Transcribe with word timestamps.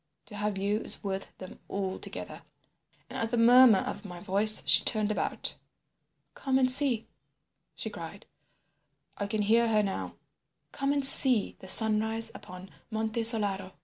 to 0.25 0.35
have 0.35 0.57
you 0.57 0.79
is 0.79 1.03
worth 1.03 1.37
them 1.37 1.59
all 1.67 1.99
together.' 1.99 2.41
And 3.07 3.19
at 3.19 3.29
the 3.29 3.37
murmur 3.37 3.77
of 3.85 4.03
my 4.03 4.19
voice 4.19 4.63
she 4.67 4.83
turned 4.83 5.11
about. 5.11 5.55
"'Come 6.33 6.57
and 6.57 6.71
see,' 6.71 7.05
she 7.75 7.91
cried—I 7.91 9.27
can 9.27 9.43
hear 9.43 9.67
her 9.67 9.83
now—'come 9.83 10.91
and 10.91 11.05
see 11.05 11.55
the 11.59 11.67
sunrise 11.67 12.31
upon 12.33 12.71
Monte 12.89 13.21
Solaro. 13.21 13.73